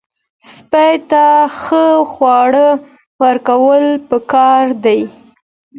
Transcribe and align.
سپي 0.51 0.91
ته 1.09 1.25
ښه 1.61 1.85
خواړه 2.11 2.67
ورکول 3.21 3.85
پکار 4.09 4.63
دي. 4.85 5.01